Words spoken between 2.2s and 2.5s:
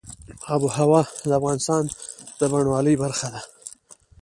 د